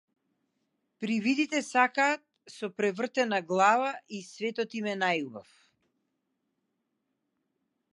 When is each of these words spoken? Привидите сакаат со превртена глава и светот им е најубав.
Привидите 1.03 1.59
сакаат 1.71 2.21
со 2.55 2.65
превртена 2.77 3.39
глава 3.53 3.91
и 4.19 4.25
светот 4.33 4.71
им 4.81 4.93
е 4.97 4.97
најубав. 5.07 5.57